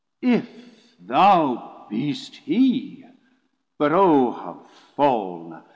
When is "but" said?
3.77-3.91